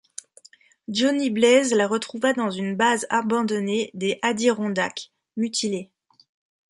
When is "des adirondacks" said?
3.93-5.11